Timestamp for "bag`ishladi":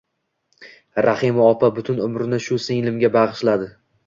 3.19-3.71